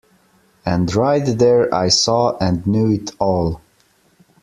[0.65, 3.61] And right there I saw and knew it all.